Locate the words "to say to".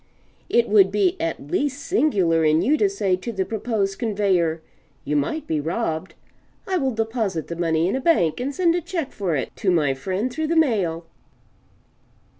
2.75-3.31